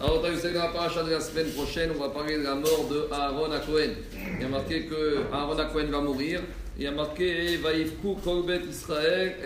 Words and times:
Alors, 0.00 0.18
on 0.18 0.22
dans 0.22 0.58
la 0.58 0.68
paracha 0.68 1.04
de 1.04 1.10
la 1.10 1.20
semaine 1.20 1.50
prochaine, 1.52 1.90
on 1.96 2.00
va 2.02 2.08
parler 2.08 2.38
de 2.38 2.42
la 2.42 2.56
mort 2.56 2.88
de 2.90 3.06
Aaron 3.12 3.52
à 3.52 3.60
Cohen. 3.60 3.92
Il 4.12 4.42
y 4.42 4.44
a 4.44 4.48
marqué 4.48 4.86
que 4.86 5.18
Aaron 5.32 5.56
à 5.56 5.66
Cohen 5.66 5.86
va 5.88 6.00
mourir. 6.00 6.40
Il 6.76 6.82
y 6.82 6.86
a 6.88 6.90
marqué 6.90 7.56
Vaïfku 7.58 8.16
Kolbet 8.24 8.62
Israël 8.68 9.36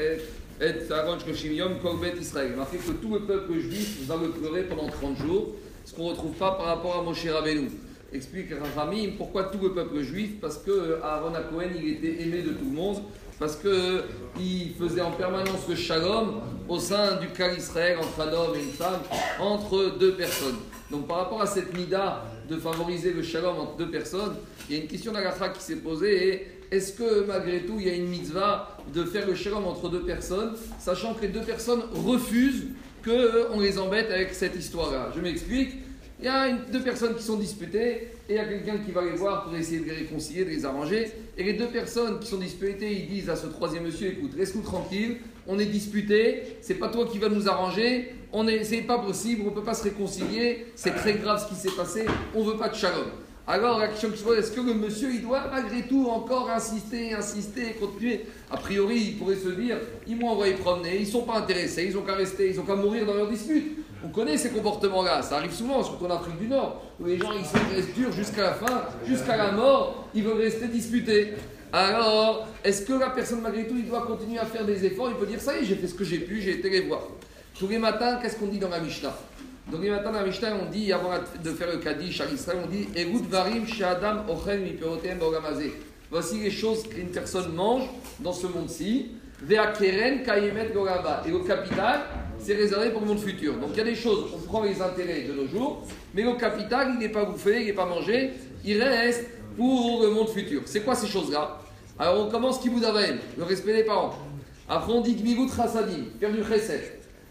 et 0.58 0.92
Aaron 0.92 1.18
Shkoshim 1.18 1.50
Kolbet 1.82 2.14
Israël. 2.18 2.46
Il 2.48 2.50
y 2.52 2.54
a 2.54 2.56
marqué 2.56 2.78
que 2.78 2.92
tout 2.92 3.12
le 3.12 3.20
peuple 3.20 3.58
juif 3.58 4.06
va 4.06 4.16
le 4.16 4.30
pleurer 4.30 4.62
pendant 4.62 4.88
30 4.88 5.18
jours, 5.18 5.48
ce 5.84 5.92
qu'on 5.94 6.04
ne 6.04 6.10
retrouve 6.10 6.34
pas 6.34 6.52
par 6.52 6.66
rapport 6.66 6.98
à 6.98 7.02
Moshe 7.02 7.26
Rabbeinu. 7.26 7.70
Explique 8.14 8.48
Rami 8.74 9.08
pourquoi 9.18 9.44
tout 9.44 9.58
le 9.62 9.74
peuple 9.74 10.00
juif 10.00 10.40
Parce 10.40 10.56
que 10.56 10.98
Aaron 11.02 11.34
à 11.34 11.42
Cohen, 11.42 11.68
il 11.78 11.92
était 11.92 12.22
aimé 12.22 12.40
de 12.40 12.52
tout 12.52 12.64
le 12.64 12.74
monde 12.74 13.02
parce 13.38 13.56
qu'il 13.56 14.74
faisait 14.78 15.00
en 15.00 15.12
permanence 15.12 15.68
le 15.68 15.76
shalom 15.76 16.40
au 16.68 16.78
sein 16.78 17.16
du 17.16 17.28
cas 17.28 17.52
Israël 17.52 17.98
entre 17.98 18.28
un 18.28 18.32
homme 18.32 18.56
et 18.56 18.62
une 18.62 18.72
femme, 18.72 19.00
entre 19.38 19.96
deux 19.98 20.14
personnes. 20.14 20.56
Donc 20.90 21.06
par 21.06 21.18
rapport 21.18 21.40
à 21.40 21.46
cette 21.46 21.76
mida 21.76 22.24
de 22.48 22.56
favoriser 22.56 23.12
le 23.12 23.22
shalom 23.22 23.58
entre 23.58 23.76
deux 23.76 23.90
personnes, 23.90 24.34
il 24.68 24.76
y 24.76 24.78
a 24.78 24.82
une 24.82 24.88
question 24.88 25.12
d'Agafa 25.12 25.50
qui 25.50 25.62
s'est 25.62 25.76
posée 25.76 26.46
est-ce 26.70 26.92
que 26.92 27.24
malgré 27.26 27.62
tout 27.62 27.76
il 27.78 27.86
y 27.86 27.90
a 27.90 27.94
une 27.94 28.08
mitzvah 28.08 28.76
de 28.92 29.04
faire 29.04 29.26
le 29.26 29.34
shalom 29.34 29.64
entre 29.64 29.88
deux 29.88 30.02
personnes, 30.02 30.54
sachant 30.78 31.14
que 31.14 31.22
les 31.22 31.28
deux 31.28 31.40
personnes 31.40 31.82
refusent 31.94 32.66
qu'on 33.04 33.60
les 33.60 33.78
embête 33.78 34.10
avec 34.10 34.34
cette 34.34 34.56
histoire-là? 34.56 35.10
Je 35.16 35.20
m'explique. 35.20 35.76
Il 36.20 36.24
y 36.24 36.28
a 36.28 36.50
deux 36.50 36.80
personnes 36.80 37.14
qui 37.14 37.22
sont 37.22 37.36
disputées 37.36 38.08
et 38.28 38.30
il 38.30 38.34
y 38.34 38.38
a 38.38 38.44
quelqu'un 38.44 38.78
qui 38.78 38.90
va 38.90 39.04
les 39.04 39.12
voir 39.12 39.44
pour 39.44 39.54
essayer 39.54 39.78
de 39.78 39.84
les 39.84 39.92
réconcilier, 39.92 40.44
de 40.44 40.50
les 40.50 40.64
arranger. 40.64 41.12
Et 41.36 41.44
les 41.44 41.52
deux 41.52 41.68
personnes 41.68 42.18
qui 42.18 42.26
sont 42.26 42.38
disputées, 42.38 42.92
ils 42.92 43.08
disent 43.08 43.30
à 43.30 43.36
ce 43.36 43.46
troisième 43.46 43.84
monsieur 43.84 44.08
écoute, 44.08 44.32
reste-nous 44.36 44.62
tranquille, 44.62 45.18
on 45.46 45.60
est 45.60 45.66
disputé, 45.66 46.42
c'est 46.60 46.74
pas 46.74 46.88
toi 46.88 47.06
qui 47.06 47.20
vas 47.20 47.28
nous 47.28 47.48
arranger, 47.48 48.14
on 48.32 48.48
est, 48.48 48.64
c'est 48.64 48.82
pas 48.82 48.98
possible, 48.98 49.44
on 49.46 49.52
peut 49.52 49.62
pas 49.62 49.74
se 49.74 49.84
réconcilier, 49.84 50.66
c'est 50.74 50.94
très 50.94 51.14
grave 51.14 51.40
ce 51.40 51.54
qui 51.54 51.60
s'est 51.60 51.76
passé, 51.76 52.04
on 52.34 52.42
veut 52.42 52.56
pas 52.56 52.68
de 52.68 52.74
shalom. 52.74 53.06
Alors 53.46 53.78
la 53.78 53.88
question 53.88 54.10
qui 54.10 54.18
se 54.18 54.24
pose, 54.24 54.36
est-ce 54.36 54.52
que 54.52 54.60
le 54.60 54.74
monsieur, 54.74 55.10
il 55.10 55.22
doit 55.22 55.48
malgré 55.50 55.82
tout 55.82 56.06
encore 56.10 56.50
insister, 56.50 57.14
insister, 57.14 57.76
continuer? 57.80 58.26
A 58.50 58.58
priori, 58.58 58.98
il 58.98 59.16
pourrait 59.16 59.36
se 59.36 59.48
dire, 59.48 59.78
ils 60.06 60.16
m'ont 60.16 60.30
envoyé 60.30 60.54
promener, 60.54 60.98
ils 60.98 61.06
sont 61.06 61.22
pas 61.22 61.38
intéressés, 61.38 61.86
ils 61.88 61.96
ont 61.96 62.02
qu'à 62.02 62.14
rester, 62.14 62.50
ils 62.50 62.60
ont 62.60 62.64
qu'à 62.64 62.74
mourir 62.74 63.06
dans 63.06 63.14
leur 63.14 63.30
dispute. 63.30 63.78
On 64.04 64.08
connaît 64.08 64.36
ces 64.36 64.50
comportements-là, 64.50 65.22
ça 65.22 65.36
arrive 65.36 65.52
souvent, 65.52 65.82
surtout 65.82 66.06
en 66.06 66.10
Afrique 66.10 66.38
du 66.38 66.46
Nord, 66.46 66.82
où 67.00 67.06
les 67.06 67.18
gens 67.18 67.32
ils 67.32 67.74
restent 67.76 67.94
durs 67.94 68.12
jusqu'à 68.12 68.42
la 68.42 68.54
fin, 68.54 68.84
jusqu'à 69.04 69.36
la 69.36 69.50
mort, 69.50 70.08
ils 70.14 70.22
veulent 70.22 70.40
rester 70.40 70.68
disputés. 70.68 71.34
Alors, 71.72 72.46
est-ce 72.62 72.82
que 72.82 72.92
la 72.92 73.10
personne 73.10 73.40
malgré 73.40 73.66
tout, 73.66 73.74
il 73.76 73.88
doit 73.88 74.02
continuer 74.02 74.38
à 74.38 74.46
faire 74.46 74.64
des 74.64 74.84
efforts? 74.84 75.10
Il 75.10 75.16
peut 75.16 75.26
dire, 75.26 75.40
ça 75.40 75.56
y 75.56 75.62
est, 75.62 75.64
j'ai 75.64 75.74
fait 75.74 75.88
ce 75.88 75.94
que 75.94 76.04
j'ai 76.04 76.18
pu, 76.18 76.40
j'ai 76.40 76.52
été 76.52 76.70
les 76.70 76.82
voir. 76.82 77.02
Tous 77.58 77.66
les 77.66 77.78
matins, 77.78 78.18
qu'est-ce 78.22 78.36
qu'on 78.36 78.46
dit 78.46 78.58
dans 78.58 78.68
la 78.68 78.78
Mishnah? 78.78 79.16
Donc 79.70 79.82
les 79.82 79.90
matins 79.90 80.12
dans 80.12 80.20
la 80.20 80.26
Mishnah, 80.26 80.54
on 80.62 80.70
dit, 80.70 80.92
avant 80.92 81.10
de 81.42 81.50
faire 81.50 81.70
le 81.70 81.78
Kaddish 81.78 82.20
à 82.20 82.26
Israël, 82.26 82.60
on 82.64 82.68
dit 82.68 82.86
varim 83.28 83.64
Voici 86.10 86.40
les 86.40 86.50
choses 86.50 86.84
qu'une 86.88 87.08
personne 87.08 87.52
mange 87.52 87.82
dans 88.20 88.32
ce 88.32 88.46
monde-ci. 88.46 89.10
Et 89.50 89.56
le 89.56 91.46
capital, 91.46 92.00
c'est 92.40 92.54
réservé 92.54 92.90
pour 92.90 93.00
le 93.02 93.08
monde 93.08 93.20
futur. 93.20 93.54
Donc 93.54 93.70
il 93.72 93.78
y 93.78 93.80
a 93.80 93.84
des 93.84 93.94
choses, 93.94 94.30
on 94.34 94.38
prend 94.38 94.62
les 94.62 94.80
intérêts 94.80 95.22
de 95.22 95.32
nos 95.32 95.46
jours, 95.46 95.86
mais 96.14 96.22
le 96.22 96.34
capital, 96.34 96.92
il 96.94 96.98
n'est 96.98 97.08
pas 97.08 97.24
bouffé, 97.24 97.60
il 97.60 97.66
n'est 97.66 97.72
pas 97.72 97.86
mangé, 97.86 98.32
il 98.64 98.82
reste 98.82 99.26
pour 99.56 100.02
le 100.02 100.10
monde 100.10 100.28
futur. 100.28 100.62
C'est 100.66 100.80
quoi 100.80 100.94
ces 100.94 101.06
choses-là? 101.06 101.58
Alors 101.98 102.26
on 102.26 102.30
commence 102.30 102.60
Kibud 102.60 102.84
le 103.36 103.44
respect 103.44 103.72
des 103.72 103.84
parents. 103.84 104.14
Après 104.68 104.92
on 104.92 105.00
dit 105.00 105.16
Chassadim, 105.54 106.04
faire 106.20 106.30
du 106.30 106.44
chesed. 106.44 106.80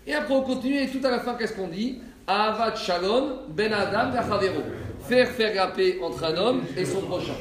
Et 0.05 0.13
après 0.13 0.33
on 0.33 0.41
continue 0.41 0.81
et 0.81 0.87
tout 0.87 1.05
à 1.05 1.11
la 1.11 1.19
fin, 1.19 1.35
qu'est-ce 1.35 1.53
qu'on 1.53 1.67
dit? 1.67 1.99
Avat 2.27 2.75
Shalom, 2.75 3.39
Ben 3.49 3.71
Adam, 3.71 4.11
Vachavero. 4.11 4.61
Faire 5.07 5.29
faire 5.29 5.55
la 5.55 5.67
paix 5.67 5.99
entre 6.03 6.25
un 6.25 6.35
homme 6.35 6.63
et 6.75 6.83
son 6.83 7.01
prochain. 7.01 7.35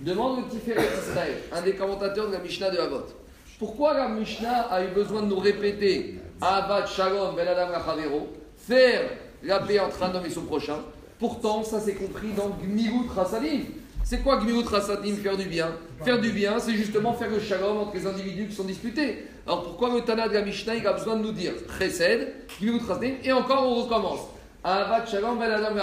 Demande 0.00 0.38
le 0.38 0.48
Tiferet 0.50 0.88
Israël, 0.98 1.34
un 1.52 1.62
des 1.62 1.74
commentateurs 1.74 2.26
de 2.26 2.32
la 2.32 2.40
Mishnah 2.40 2.70
de 2.70 2.78
Havot. 2.78 3.06
Pourquoi 3.60 3.94
la 3.94 4.08
Mishnah 4.08 4.62
a 4.62 4.82
eu 4.82 4.88
besoin 4.88 5.22
de 5.22 5.28
nous 5.28 5.38
répéter 5.38 6.16
Avat 6.44 6.86
Shalom, 6.86 7.36
Ben 7.36 7.46
Adam, 7.46 7.68
Vachavero 7.68 8.28
Faire 8.56 9.10
la 9.44 9.60
paix 9.60 9.78
entre 9.78 10.02
un 10.02 10.12
homme 10.12 10.26
et 10.26 10.30
son 10.30 10.42
prochain. 10.42 10.78
Pourtant, 11.20 11.62
ça 11.62 11.78
c'est 11.78 11.94
compris 11.94 12.32
dans 12.36 12.48
Gmilut 12.48 13.08
Rasadim. 13.14 13.60
C'est 14.02 14.24
quoi 14.24 14.38
Gmilut 14.38 14.64
Rasadim 14.64 15.14
Faire 15.22 15.36
du 15.36 15.44
bien? 15.44 15.68
Faire 16.04 16.20
du 16.20 16.30
bien, 16.30 16.58
c'est 16.58 16.74
justement 16.74 17.12
faire 17.12 17.30
le 17.30 17.38
shalom 17.38 17.78
entre 17.78 17.94
les 17.94 18.08
individus 18.08 18.48
qui 18.48 18.56
sont 18.56 18.64
disputés. 18.64 19.28
Alors 19.46 19.62
pourquoi 19.62 19.94
le 19.94 20.00
Tana 20.00 20.26
de 20.26 20.34
la 20.34 20.42
Mishnah, 20.42 20.74
il 20.74 20.84
a 20.84 20.94
besoin 20.94 21.14
de 21.14 21.22
nous 21.22 21.32
dire 21.32 21.52
Chesed, 21.78 22.32
Gmilut 22.58 22.80
Rasadim, 22.88 23.14
et 23.22 23.30
encore 23.30 23.62
on 23.64 23.84
recommence. 23.84 24.20
Avat 24.64 25.06
Shalom, 25.06 25.38
Ben 25.38 25.48
Adam, 25.48 25.76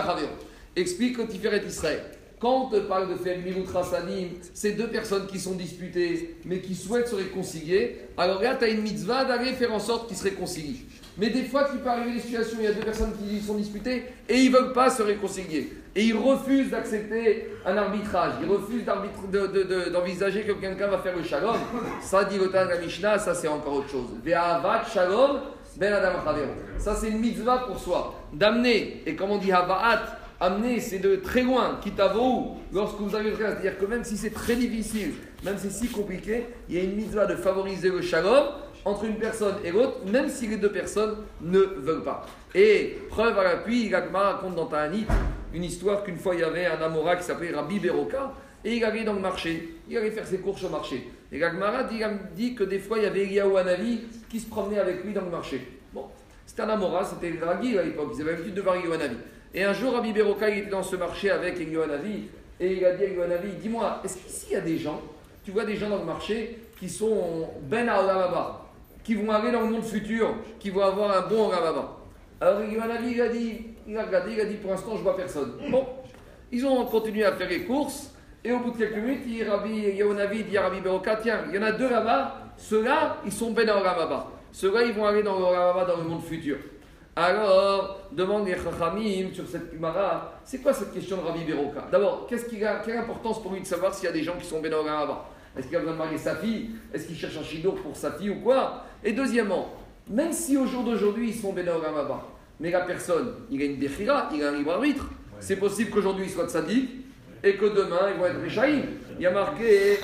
Explique 0.76 1.18
le 1.20 1.28
Tiferet 1.28 1.64
Israël. 1.66 2.04
Quand 2.40 2.68
on 2.68 2.70
te 2.70 2.78
parle 2.78 3.10
de 3.10 3.16
faire 3.16 3.38
Gmilut 3.42 3.66
Rasadim, 3.74 4.30
c'est 4.54 4.72
deux 4.72 4.88
personnes 4.88 5.28
qui 5.28 5.38
sont 5.40 5.56
disputées, 5.56 6.38
mais 6.46 6.60
qui 6.60 6.74
souhaitent 6.74 7.10
se 7.10 7.16
réconcilier. 7.16 8.00
Alors 8.18 8.42
là, 8.42 8.56
tu 8.56 8.64
as 8.64 8.70
une 8.70 8.82
mitzvah 8.82 9.26
d'aller 9.26 9.52
faire 9.52 9.74
en 9.74 9.80
sorte 9.80 10.08
qu'ils 10.08 10.16
se 10.16 10.24
réconcilient. 10.24 10.86
Mais 11.18 11.32
des 11.32 11.44
fois, 11.44 11.66
tu 11.70 11.78
peux 11.80 11.90
arriver 11.90 12.14
des 12.14 12.22
situations 12.22 12.58
où 12.58 12.62
il 12.62 12.64
y 12.64 12.68
a 12.68 12.72
deux 12.72 12.86
personnes 12.86 13.12
qui 13.18 13.42
sont 13.42 13.56
disputées 13.56 14.06
et 14.30 14.38
ils 14.38 14.50
ne 14.50 14.58
veulent 14.58 14.72
pas 14.72 14.90
se 14.90 15.04
réconcilier. 15.04 15.74
Et 15.94 16.04
ils 16.06 16.16
refusent 16.16 16.70
d'accepter 16.70 17.50
un 17.66 17.76
arbitrage. 17.76 18.36
Ils 18.42 18.48
refusent 18.48 18.86
d'envisager 18.86 20.44
que 20.44 20.54
quelqu'un 20.54 20.88
va 20.88 21.00
faire 21.00 21.18
le 21.18 21.24
shalom. 21.24 21.58
Ça, 22.00 22.24
dit 22.24 22.38
le 22.38 22.50
la 22.54 22.78
Mishnah, 22.78 23.20
ça 23.20 23.36
c'est 23.36 23.50
encore 23.50 23.74
autre 23.74 23.90
chose. 23.90 24.08
Ve'avat 24.24 24.86
shalom 24.94 25.42
ben 25.78 25.94
adam 25.94 26.20
Ça 26.78 26.96
c'est 26.96 27.10
une 27.10 27.20
mitzvah 27.20 27.60
pour 27.60 27.80
soi. 27.80 28.16
D'amener, 28.34 29.04
et 29.06 29.16
comme 29.16 29.32
on 29.32 29.38
dit 29.38 29.52
hava'at, 29.52 30.19
amener 30.40 30.80
c'est 30.80 31.00
de 31.00 31.18
très 31.18 31.42
loin, 31.42 31.80
quitte 31.82 32.00
à 32.00 32.10
vous, 32.10 32.58
lorsque 32.74 33.00
vous 33.00 33.16
avez 33.16 33.32
le 33.32 33.36
C'est-à-dire 33.36 33.78
que 33.78 33.86
même 33.86 34.04
si 34.04 34.18
c'est 34.18 34.34
très 34.34 34.56
difficile, 34.56 35.14
même 35.44 35.58
si 35.58 35.70
c'est 35.70 35.86
si 35.86 35.88
compliqué, 35.88 36.46
il 36.70 36.76
y 36.76 36.80
a 36.80 36.84
une 36.84 36.96
mitzvah 36.96 37.26
de 37.26 37.36
favoriser 37.36 37.90
le 37.90 38.02
shalom 38.02 38.46
entre 38.86 39.06
une 39.06 39.18
personne 39.18 39.56
et 39.64 39.72
l'autre, 39.72 40.06
même 40.06 40.30
si 40.30 40.48
les 40.48 40.58
deux 40.58 40.72
personnes 40.72 41.18
ne 41.42 41.60
veulent 41.60 42.04
pas. 42.04 42.26
Et 42.56 42.98
preuve 43.10 43.38
à 43.38 43.44
l'appui, 43.44 43.90
Gagma 43.90 44.32
raconte 44.32 44.56
dans 44.56 44.68
Ta'anit 44.68 45.06
une 45.54 45.64
histoire 45.64 46.04
qu'une 46.04 46.18
fois 46.18 46.36
il 46.36 46.42
y 46.42 46.44
avait 46.44 46.66
un 46.66 46.82
Amora 46.82 47.16
qui 47.16 47.24
s'appelait 47.24 47.52
Rabbi 47.52 47.80
Beroka, 47.80 48.34
et 48.64 48.76
il 48.76 48.84
allait 48.84 49.04
dans 49.04 49.14
le 49.14 49.22
marché, 49.22 49.76
il 49.90 49.98
allait 49.98 50.12
faire 50.12 50.28
ses 50.28 50.40
courses 50.40 50.64
au 50.64 50.70
marché. 50.70 51.10
Et 51.32 51.40
Gagmara 51.40 51.84
dit, 51.84 52.02
dit, 52.36 52.56
que 52.56 52.64
des 52.64 52.80
fois 52.80 52.98
il 52.98 53.04
y 53.04 53.08
avait 53.08 53.24
Eliyahu 53.24 53.58
Hanavi 53.58 54.02
qui 54.30 54.40
se 54.40 54.48
promenait 54.50 54.80
avec 54.80 55.04
lui 55.04 55.14
dans 55.14 55.22
le 55.22 55.30
marché. 55.30 55.80
Bon, 55.94 56.06
c'était 56.46 56.64
un 56.64 56.70
Amora, 56.70 57.04
c'était 57.04 57.34
Ragi 57.44 57.78
à 57.78 57.84
l'époque, 57.84 58.12
ils 58.16 58.22
avaient 58.22 58.32
l'habitude 58.32 58.56
de 58.56 58.62
voir 58.62 58.76
Eliyahu 58.76 58.94
Hanavi. 58.96 59.16
Et 59.54 59.64
un 59.64 59.74
jour, 59.74 59.94
Rabbi 59.94 60.14
Beroka 60.14 60.50
était 60.50 60.70
dans 60.70 60.84
ce 60.84 60.96
marché 60.96 61.32
avec 61.32 61.60
Eliyahu 61.60 61.84
Hanavi, 61.84 62.28
et 62.60 62.74
il 62.74 62.86
a 62.86 62.94
dit 62.96 63.04
à 63.04 63.06
Eliyahu 63.08 63.24
Hanavi, 63.24 63.52
dis-moi, 63.62 64.02
est-ce 64.04 64.18
qu'ici 64.18 64.48
il 64.50 64.54
y 64.54 64.58
a 64.58 64.62
des 64.62 64.78
gens, 64.78 65.02
tu 65.44 65.52
vois 65.52 65.66
des 65.66 65.76
gens 65.76 65.90
dans 65.90 66.00
le 66.00 66.06
marché 66.06 66.60
qui 66.80 66.90
sont 66.90 67.50
Ben 67.64 67.90
Aolamaba 67.90 68.70
qui 69.04 69.16
vont 69.16 69.32
aller 69.32 69.52
dans 69.52 69.62
le 69.62 69.70
monde 69.70 69.84
futur, 69.84 70.36
qui 70.60 70.70
vont 70.70 70.84
avoir 70.84 71.18
un 71.18 71.28
bon 71.28 71.48
Ravava. 71.48 71.98
Alors 72.40 72.62
Yohanavi, 72.64 73.14
il 73.14 73.22
a 73.22 73.30
dit, 73.30 73.66
il 73.88 73.98
a 73.98 74.06
regardé, 74.06 74.34
il 74.34 74.40
a 74.40 74.46
dit 74.46 74.54
pour 74.56 74.70
l'instant 74.70 74.96
je 74.96 75.02
vois 75.02 75.18
personne. 75.18 75.54
Bon, 75.72 75.84
ils 76.52 76.64
ont 76.64 76.86
continué 76.86 77.26
à 77.26 77.32
faire 77.32 77.50
les 77.50 77.64
courses, 77.64 78.14
et 78.44 78.52
au 78.52 78.60
bout 78.60 78.70
de 78.70 78.78
quelques 78.78 78.98
minutes, 78.98 79.24
il 79.28 79.50
Rabbi 79.50 79.96
Yohanavi 79.98 80.44
dit 80.44 80.58
à 80.58 80.64
Rabbi 80.64 80.82
Beroka, 80.82 81.16
tiens, 81.16 81.40
il 81.50 81.56
y 81.56 81.58
en 81.58 81.64
a 81.64 81.72
deux 81.72 81.90
là-bas, 81.90 82.52
ceux-là, 82.56 83.18
ils 83.26 83.32
sont 83.32 83.50
ben 83.50 83.68
Ravava. 83.68 84.28
Ceux-là, 84.52 84.84
ils 84.84 84.94
vont 84.94 85.06
aller 85.06 85.24
dans 85.24 85.40
le 85.40 85.88
dans 85.88 85.98
le 85.98 86.04
monde 86.04 86.24
futur. 86.24 86.58
Alors, 87.22 88.00
demande 88.14 88.48
les 88.48 88.56
Chachamim 88.56 89.34
sur 89.34 89.46
cette 89.46 89.70
Kumara, 89.72 90.40
c'est 90.46 90.60
quoi 90.60 90.72
cette 90.72 90.94
question 90.94 91.18
de 91.18 91.24
Rabbi 91.24 91.44
Beroka? 91.44 91.86
D'abord, 91.92 92.26
qu'est-ce 92.30 92.46
qu'il 92.46 92.66
a, 92.66 92.76
quelle 92.76 92.96
importance 92.96 93.42
pour 93.42 93.52
lui 93.52 93.60
de 93.60 93.66
savoir 93.66 93.94
s'il 93.94 94.06
y 94.06 94.08
a 94.08 94.14
des 94.14 94.24
gens 94.24 94.38
qui 94.40 94.46
sont 94.46 94.62
ben 94.62 94.72
dans 94.72 94.84
Ravava 94.84 95.26
Est-ce 95.58 95.68
qu'il 95.68 95.76
a 95.76 95.80
besoin 95.80 95.96
de 95.96 95.98
marier 95.98 96.18
sa 96.18 96.38
fille? 96.38 96.70
Est-ce 96.94 97.08
qu'il 97.08 97.18
cherche 97.18 97.38
un 97.38 97.44
chidour 97.44 97.76
pour 97.76 97.94
sa 97.94 98.14
fille 98.14 98.30
ou 98.30 98.40
quoi? 98.40 98.86
Et 99.04 99.12
deuxièmement, 99.12 99.68
même 100.08 100.32
si 100.32 100.56
au 100.56 100.66
jour 100.66 100.86
d'aujourd'hui 100.86 101.32
ils 101.32 101.36
sont 101.36 101.52
Benoramaba, 101.52 102.26
mais 102.62 102.72
la 102.72 102.80
personne, 102.80 103.34
il 103.52 103.62
a 103.62 103.66
une 103.66 103.76
Bechira, 103.76 104.30
il 104.34 104.42
a 104.42 104.52
un 104.52 104.56
libre 104.56 104.72
arbitre, 104.72 105.10
c'est 105.42 105.58
possible 105.58 105.90
qu'aujourd'hui 105.90 106.24
il 106.24 106.32
soit 106.32 106.48
tzaddik 106.48 106.90
et 107.44 107.58
que 107.58 107.66
demain 107.66 108.12
il 108.16 108.22
va 108.22 108.30
être 108.30 108.42
Rechaïm. 108.42 108.84
Il 109.18 109.24
y 109.24 109.28
a 109.28 109.32
marqué. 109.32 109.98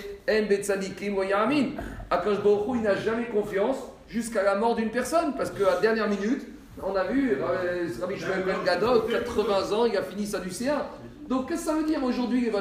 Akash 2.09 2.37
il 2.73 2.81
n'a 2.81 2.95
jamais 2.95 3.25
confiance 3.27 3.77
jusqu'à 4.09 4.43
la 4.43 4.55
mort 4.55 4.75
d'une 4.75 4.89
personne 4.89 5.33
parce 5.37 5.51
qu'à 5.51 5.75
la 5.75 5.79
dernière 5.79 6.09
minute, 6.09 6.45
on 6.83 6.95
a 6.95 7.03
vu 7.05 7.37
Rabbi 7.41 8.15
Ben 8.45 8.63
Gadol, 8.65 9.03
80 9.09 9.71
ans, 9.71 9.85
il 9.85 9.97
a 9.97 10.03
fini 10.03 10.25
sa 10.25 10.39
lycéen. 10.39 10.85
Donc 11.27 11.49
qu'est-ce 11.49 11.61
que 11.61 11.71
ça 11.71 11.75
veut 11.75 11.85
dire 11.85 12.03
aujourd'hui 12.03 12.41
les 12.41 12.51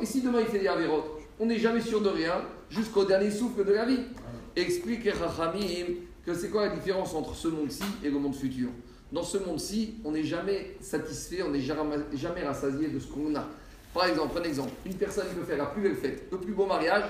Et 0.00 0.06
si 0.06 0.22
demain 0.22 0.40
il 0.40 0.46
fait 0.46 0.60
des 0.60 0.68
Averot 0.68 1.18
On 1.38 1.46
n'est 1.46 1.58
jamais 1.58 1.80
sûr 1.80 2.00
de 2.00 2.08
rien 2.08 2.40
jusqu'au 2.70 3.04
dernier 3.04 3.30
souffle 3.30 3.64
de 3.64 3.72
la 3.72 3.84
vie 3.84 4.00
explique 4.56 5.08
Rachamim 5.08 5.94
que 6.24 6.34
c'est 6.34 6.48
quoi 6.48 6.68
la 6.68 6.74
différence 6.74 7.14
entre 7.14 7.34
ce 7.34 7.48
monde-ci 7.48 7.84
et 8.04 8.10
le 8.10 8.18
monde 8.18 8.34
futur? 8.34 8.68
Dans 9.12 9.22
ce 9.22 9.38
monde-ci, 9.38 9.94
on 10.04 10.12
n'est 10.12 10.24
jamais 10.24 10.76
satisfait, 10.80 11.42
on 11.42 11.50
n'est 11.50 11.60
jamais 11.60 12.44
rassasié 12.44 12.88
de 12.88 12.98
ce 12.98 13.06
qu'on 13.06 13.34
a. 13.34 13.46
Par 13.94 14.06
exemple, 14.06 14.38
un 14.38 14.42
exemple, 14.42 14.70
une 14.84 14.94
personne 14.94 15.26
qui 15.28 15.34
veut 15.34 15.44
faire 15.44 15.58
la 15.58 15.66
plus 15.66 15.82
belle 15.82 15.96
fête, 15.96 16.24
le 16.30 16.38
plus 16.38 16.52
beau 16.52 16.66
mariage, 16.66 17.04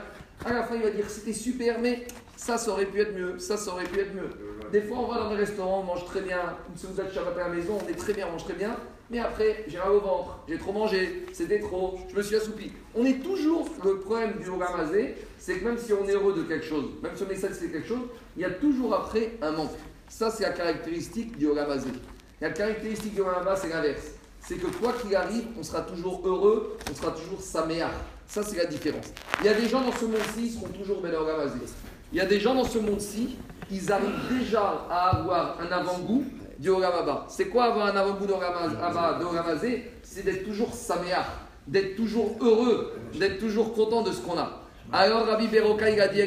à 0.45 0.53
la 0.53 0.63
fin 0.63 0.77
il 0.77 0.83
va 0.83 0.91
dire 0.91 1.09
c'était 1.09 1.33
super, 1.33 1.79
mais 1.81 2.07
ça, 2.39 2.57
ça 2.57 2.71
aurait 2.71 2.87
pu 2.87 3.01
être 3.01 3.15
mieux, 3.15 3.39
ça, 3.39 3.57
ça 3.57 3.73
aurait 3.73 3.85
pu 3.85 3.99
être 3.99 4.15
mieux. 4.15 4.31
des 4.71 4.81
fois, 4.83 4.99
on 4.99 5.09
va 5.09 5.19
dans 5.19 5.31
des 5.31 5.37
restaurants, 5.37 5.81
on 5.81 5.83
mange 5.83 6.05
très 6.05 6.21
bien, 6.21 6.39
une 6.71 6.77
seconde 6.77 6.97
de 6.97 7.41
à 7.41 7.49
la 7.49 7.49
maison, 7.49 7.79
on 7.85 7.89
est 7.89 7.97
très 7.97 8.13
bien, 8.13 8.27
on 8.29 8.33
mange 8.33 8.45
très 8.45 8.55
bien, 8.55 8.77
mais 9.11 9.19
après, 9.19 9.65
j'ai 9.67 9.79
mal 9.79 9.91
au 9.91 10.01
ventre, 10.01 10.39
j'ai 10.49 10.57
trop 10.57 10.73
mangé, 10.73 11.27
c'était 11.33 11.59
trop, 11.59 11.99
je 12.11 12.17
me 12.17 12.23
suis 12.23 12.37
assoupi. 12.37 12.73
On 12.95 13.05
est 13.05 13.21
toujours, 13.23 13.69
le 13.85 13.99
problème 13.99 14.35
du 14.39 14.51
Ramazé, 14.51 15.17
c'est 15.39 15.59
que 15.59 15.65
même 15.65 15.79
si 15.79 15.93
on 15.93 16.07
est 16.07 16.13
heureux 16.13 16.35
de 16.35 16.43
quelque 16.43 16.65
chose, 16.65 16.85
même 17.03 17.13
si 17.17 17.25
on 17.25 17.31
est 17.31 17.37
satisfait 17.37 17.69
de 17.69 17.73
quelque 17.73 17.89
chose, 17.89 18.07
il 18.37 18.43
y 18.43 18.45
a 18.45 18.51
toujours 18.51 18.95
après 18.95 19.33
un 19.43 19.51
manque. 19.51 19.77
Ça, 20.09 20.31
c'est 20.31 20.45
la 20.45 20.53
caractéristique 20.53 21.37
du 21.37 21.51
Ramazé. 21.51 21.91
La 22.41 22.51
caractéristique 22.51 23.15
du 23.15 23.23
Ramazé, 23.23 23.63
c'est 23.63 23.75
l'inverse. 23.75 24.18
C'est 24.41 24.57
que 24.57 24.67
quoi 24.67 24.95
qu'il 24.95 25.15
arrive, 25.15 25.45
on 25.59 25.63
sera 25.63 25.83
toujours 25.83 26.23
heureux, 26.25 26.77
on 26.91 26.95
sera 26.95 27.13
toujours 27.13 27.41
saméar. 27.41 27.91
Ça, 28.27 28.43
c'est 28.43 28.57
la 28.57 28.67
différence. 28.67 29.07
Il 29.41 29.47
y 29.47 29.49
a 29.49 29.55
des 29.55 29.69
gens 29.69 29.83
dans 29.83 29.93
ce 29.93 30.05
monde-ci, 30.05 30.45
ils 30.45 30.53
seront 30.53 30.69
toujours 30.69 31.01
Ben 31.01 31.15
Ramazé. 31.15 31.59
Il 32.13 32.19
y 32.19 32.21
a 32.21 32.27
des 32.27 32.41
gens 32.41 32.55
dans 32.55 32.65
ce 32.65 32.79
monde-ci, 32.79 33.37
ils 33.71 33.93
arrivent 33.93 34.39
déjà 34.39 34.87
à 34.91 35.19
avoir 35.19 35.59
un 35.61 35.71
avant-goût 35.71 36.25
du 36.59 36.71
Oramaba. 36.71 37.27
C'est 37.29 37.49
quoi 37.49 37.65
avoir 37.65 37.87
un 37.87 37.97
avant-goût 37.97 38.27
de 38.27 38.33
Ramazé? 38.33 39.91
C'est 40.03 40.25
d'être 40.25 40.45
toujours 40.45 40.73
saméar, 40.73 41.27
d'être 41.67 41.97
toujours 41.97 42.37
heureux, 42.41 42.95
d'être 43.19 43.39
toujours 43.39 43.75
content 43.75 44.03
de 44.03 44.13
ce 44.13 44.21
qu'on 44.21 44.39
a. 44.39 44.63
Alors 44.93 45.27
Rabbi 45.27 45.49
Beroka, 45.49 45.91
il 45.91 46.01
a 46.01 46.09
dit 46.09 46.25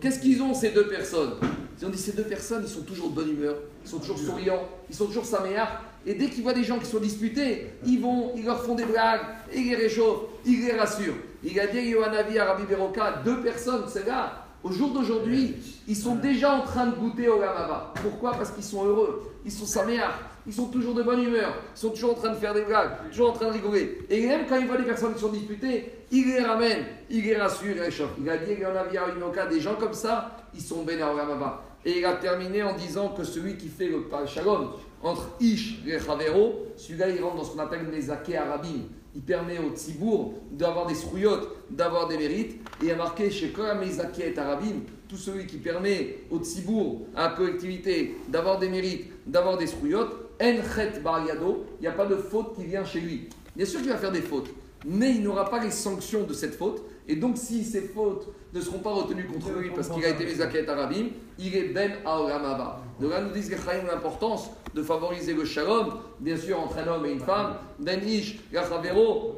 qu'est-ce 0.00 0.20
qu'ils 0.20 0.40
ont 0.40 0.54
ces 0.54 0.70
deux 0.70 0.86
personnes? 0.86 1.34
Ils 1.84 1.88
ont 1.88 1.90
dit 1.90 1.98
ces 1.98 2.12
deux 2.12 2.22
personnes, 2.22 2.62
ils 2.64 2.72
sont 2.72 2.80
toujours 2.80 3.10
de 3.10 3.14
bonne 3.14 3.30
humeur, 3.30 3.56
ils 3.84 3.90
sont 3.90 3.98
toujours 3.98 4.18
souriants, 4.18 4.66
ils 4.88 4.94
sont 4.94 5.04
toujours 5.04 5.26
saméar. 5.26 5.82
Et 6.06 6.14
dès 6.14 6.30
qu'ils 6.30 6.42
voient 6.42 6.54
des 6.54 6.64
gens 6.64 6.78
qui 6.78 6.86
sont 6.86 6.98
disputés, 6.98 7.72
ils 7.84 8.00
vont, 8.00 8.32
ils 8.34 8.46
leur 8.46 8.62
font 8.62 8.74
des 8.74 8.86
blagues, 8.86 9.20
ils 9.54 9.68
les 9.68 9.74
réchauffent, 9.74 10.22
ils 10.46 10.64
les 10.64 10.72
rassurent. 10.72 11.16
Il 11.42 11.60
a 11.60 11.66
dit 11.66 11.80
Yohanavi, 11.80 12.38
à 12.38 12.46
Rabbi 12.46 12.62
Beroka, 12.62 13.20
deux 13.22 13.42
personnes, 13.42 13.82
c'est 13.86 14.06
là, 14.06 14.46
au 14.62 14.72
jour 14.72 14.94
d'aujourd'hui, 14.94 15.56
ils 15.86 15.96
sont 15.96 16.14
déjà 16.14 16.54
en 16.54 16.62
train 16.62 16.86
de 16.86 16.96
goûter 16.96 17.28
au 17.28 17.38
Ramava. 17.38 17.92
Pourquoi? 18.00 18.32
Parce 18.32 18.50
qu'ils 18.50 18.64
sont 18.64 18.86
heureux, 18.86 19.30
ils 19.44 19.52
sont 19.52 19.66
saméars, 19.66 20.18
ils 20.46 20.54
sont 20.54 20.68
toujours 20.68 20.94
de 20.94 21.02
bonne 21.02 21.22
humeur, 21.22 21.52
ils 21.76 21.78
sont 21.78 21.90
toujours 21.90 22.12
en 22.12 22.14
train 22.14 22.30
de 22.30 22.36
faire 22.36 22.54
des 22.54 22.62
blagues, 22.62 22.92
toujours 23.10 23.28
en 23.28 23.34
train 23.34 23.48
de 23.48 23.52
rigoler. 23.52 24.06
Et 24.08 24.26
même 24.26 24.46
quand 24.48 24.56
ils 24.56 24.66
voient 24.66 24.78
des 24.78 24.84
personnes 24.84 25.12
qui 25.12 25.20
sont 25.20 25.28
disputées, 25.28 25.90
ils 26.10 26.28
les 26.28 26.40
ramènent, 26.40 26.86
ils 27.10 27.24
les 27.24 27.36
rassurent, 27.36 27.72
ils 27.72 27.74
les 27.74 27.80
réchauffent. 27.82 28.14
Il 28.18 28.30
a 28.30 28.38
dit 28.38 28.54
qu'il 28.54 28.60
y 28.60 28.66
en 28.66 28.74
avait 28.74 28.96
à 28.96 29.46
des 29.46 29.60
gens 29.60 29.74
comme 29.74 29.92
ça, 29.92 30.34
ils 30.54 30.62
sont 30.62 30.82
bénis 30.82 31.02
au 31.02 31.14
Ramava. 31.14 31.62
Et 31.84 31.98
il 31.98 32.04
a 32.04 32.14
terminé 32.14 32.62
en 32.62 32.74
disant 32.76 33.10
que 33.10 33.24
celui 33.24 33.56
qui 33.56 33.68
fait 33.68 33.88
le 33.88 34.04
shalom 34.26 34.70
entre 35.02 35.28
Ish 35.40 35.82
et 35.86 35.98
Chavero, 35.98 36.66
celui-là 36.76 37.10
il 37.10 37.22
rentre 37.22 37.36
dans 37.36 37.44
ce 37.44 37.50
qu'on 37.52 37.58
appelle 37.58 37.86
les 37.92 38.10
Aké 38.10 38.36
Arabim 38.36 38.88
il 39.14 39.22
permet 39.22 39.58
au 39.58 39.70
Tzibour 39.70 40.34
d'avoir 40.50 40.86
des 40.86 40.94
srouillottes, 40.94 41.48
d'avoir 41.70 42.08
des 42.08 42.18
mérites. 42.18 42.60
Et 42.82 42.86
il 42.86 42.90
a 42.90 42.96
marqué 42.96 43.30
chez 43.30 43.50
Koramezaki 43.50 44.22
et 44.22 44.38
Arabim, 44.38 44.82
tout 45.08 45.16
celui 45.16 45.46
qui 45.46 45.58
permet 45.58 46.18
au 46.30 46.38
Tzibour, 46.38 47.02
à 47.14 47.28
la 47.28 47.34
collectivité, 47.34 48.16
d'avoir 48.28 48.58
des 48.58 48.68
mérites, 48.68 49.10
d'avoir 49.26 49.56
des 49.56 49.68
srouillottes, 49.68 50.12
Enchet 50.42 50.98
Bariado, 51.00 51.64
il 51.78 51.82
n'y 51.82 51.86
a 51.86 51.92
pas 51.92 52.06
de 52.06 52.16
faute 52.16 52.56
qui 52.56 52.64
vient 52.64 52.84
chez 52.84 53.00
lui. 53.00 53.28
Bien 53.54 53.66
sûr 53.66 53.80
qu'il 53.80 53.90
va 53.90 53.98
faire 53.98 54.10
des 54.10 54.20
fautes, 54.20 54.50
mais 54.84 55.12
il 55.12 55.22
n'aura 55.22 55.48
pas 55.48 55.62
les 55.62 55.70
sanctions 55.70 56.24
de 56.24 56.32
cette 56.34 56.56
faute. 56.56 56.82
Et 57.06 57.16
donc, 57.16 57.36
si 57.36 57.64
ces 57.64 57.82
fautes 57.82 58.28
ne 58.52 58.60
seront 58.60 58.78
pas 58.78 58.90
retenues 58.90 59.26
contre 59.26 59.50
lui 59.58 59.70
parce 59.70 59.88
qu'il 59.88 60.04
a 60.04 60.08
été 60.08 60.24
Mezaket 60.24 60.68
Arabim, 60.68 61.08
il 61.38 61.54
est 61.54 61.68
Ben 61.68 61.92
Aoramaba. 62.04 62.80
Donc 63.00 63.10
là, 63.10 63.20
nous 63.20 63.30
disent 63.30 63.54
l'importance 63.90 64.50
de 64.74 64.82
favoriser 64.82 65.34
le 65.34 65.44
shalom, 65.44 65.94
bien 66.20 66.36
sûr, 66.36 66.58
entre 66.58 66.78
un 66.78 66.86
homme 66.86 67.04
et 67.06 67.12
une 67.12 67.20
femme, 67.20 67.56
Ben 67.78 68.00
Ish, 68.02 68.38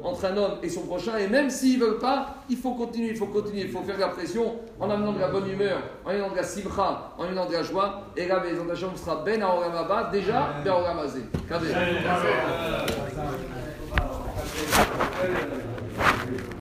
entre 0.03 0.25
un 0.25 0.37
homme 0.37 0.59
et 0.63 0.69
son 0.69 0.83
prochain. 0.83 1.17
Et 1.17 1.27
même 1.27 1.49
s'ils 1.49 1.79
ne 1.79 1.85
veulent 1.85 1.99
pas, 1.99 2.35
il 2.49 2.57
faut 2.57 2.73
continuer, 2.73 3.09
il 3.09 3.17
faut 3.17 3.25
continuer, 3.27 3.61
il 3.61 3.69
faut 3.69 3.81
faire 3.81 3.95
de 3.95 4.01
la 4.01 4.09
pression 4.09 4.55
en 4.79 4.89
amenant 4.89 5.13
de 5.13 5.19
la 5.19 5.27
bonne 5.27 5.49
humeur, 5.49 5.81
en 6.05 6.09
amenant 6.11 6.31
de 6.31 6.37
la 6.37 6.43
simcha, 6.43 7.13
en 7.17 7.23
amenant 7.23 7.47
de 7.47 7.53
la 7.53 7.63
joie. 7.63 8.03
Et 8.15 8.27
là, 8.27 8.41
les 8.43 8.55
sera 8.97 9.23
Ben 9.25 9.41
Aoramaba, 9.41 10.09
déjà 10.11 10.61
Ben 10.63 10.71
Aoramazé. 10.71 11.21